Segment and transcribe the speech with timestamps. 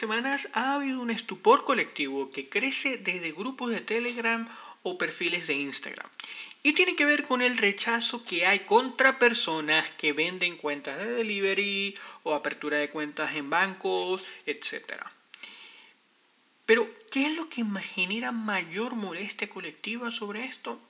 [0.00, 4.48] semanas ha habido un estupor colectivo que crece desde grupos de Telegram
[4.82, 6.08] o perfiles de Instagram.
[6.62, 11.12] Y tiene que ver con el rechazo que hay contra personas que venden cuentas de
[11.12, 15.04] delivery o apertura de cuentas en bancos, etc.
[16.66, 17.64] Pero, ¿qué es lo que
[17.94, 20.80] genera mayor molestia colectiva sobre esto?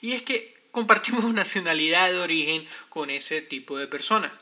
[0.00, 4.32] Y es que compartimos nacionalidad de origen con ese tipo de personas.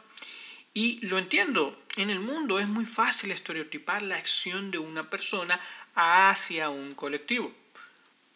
[0.80, 5.58] Y lo entiendo, en el mundo es muy fácil estereotipar la acción de una persona
[5.96, 7.52] hacia un colectivo.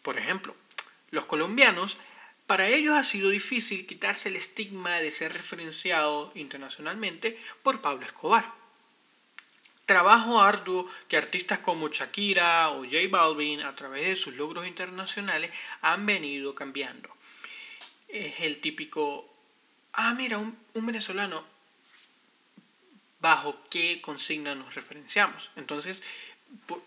[0.01, 0.53] Por ejemplo,
[1.09, 1.95] los colombianos,
[2.45, 8.51] para ellos ha sido difícil quitarse el estigma de ser referenciado internacionalmente por Pablo Escobar.
[9.85, 15.49] Trabajo arduo que artistas como Shakira o J Balvin, a través de sus logros internacionales,
[15.79, 17.07] han venido cambiando.
[18.09, 19.33] Es el típico,
[19.93, 21.52] ah, mira, un, venezolano,
[23.23, 25.49] bajo qué consigna nos referenciamos.
[25.55, 26.03] Entonces,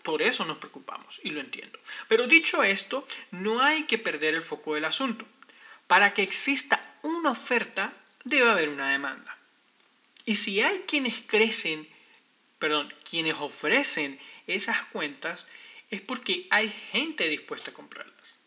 [0.03, 1.79] por, eso nos preocupamos y lo entiendo.
[2.07, 5.25] Pero dicho esto, no hay que perder el foco del asunto.
[5.87, 7.91] Para que exista una oferta,
[8.23, 9.35] debe haber una demanda.
[10.25, 11.89] Y si hay quienes crecen,
[12.59, 15.47] perdón, quienes ofrecen esas cuentas,
[15.89, 18.37] es porque hay gente dispuesta a comprarlas.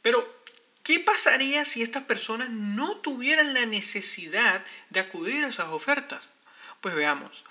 [0.00, 0.42] Pero,
[0.82, 6.32] ¿qué pasaría si estas personas no tuvieran la necesidad de acudir a esas ofertas?
[6.82, 7.44] Pues veamos.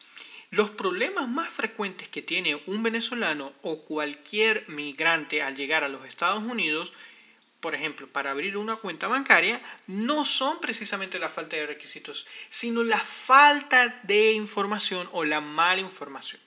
[0.50, 6.06] Los problemas más frecuentes que tiene un venezolano o cualquier migrante al llegar a los
[6.06, 6.92] Estados Unidos,
[7.62, 12.84] por ejemplo, para abrir una cuenta bancaria, no son precisamente la falta de requisitos, sino
[12.84, 16.42] la falta de información o la mala información.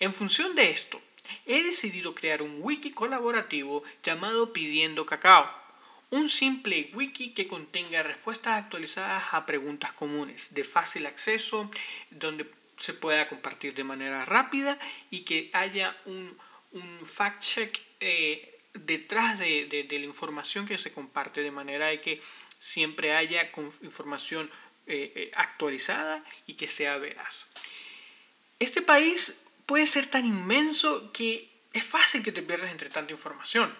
[0.00, 1.00] En función de esto,
[1.46, 5.65] he decidido crear un wiki colaborativo llamado Pidiendo Cacao.
[6.10, 11.68] Un simple wiki que contenga respuestas actualizadas a preguntas comunes, de fácil acceso,
[12.10, 14.78] donde se pueda compartir de manera rápida
[15.10, 16.36] y que haya un,
[17.02, 22.20] fact-check eh, detrás de, la información que se comparte, de manera de que
[22.58, 23.50] siempre haya
[23.82, 24.50] información
[24.86, 27.46] eh, eh, actualizada y que sea veraz.
[28.58, 29.34] Este país
[29.64, 33.74] puede ser tan inmenso que es fácil que te pierdas entre tanta información.